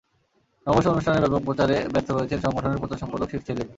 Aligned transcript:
নববর্ষ 0.67 0.87
অনুষ্ঠানের 0.87 1.23
ব্যাপক 1.23 1.41
প্রচারে 1.47 1.77
ব্যস্ত 1.93 2.09
রয়েছেন 2.11 2.39
সংগঠনের 2.45 2.81
প্রচার 2.81 3.01
সম্পাদক 3.01 3.27
শেখ 3.31 3.41
সেলিম। 3.47 3.67